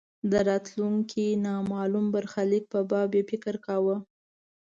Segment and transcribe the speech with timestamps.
[0.31, 3.95] د راتلونکې نامالوم برخلیک په باب یې فکر کاوه.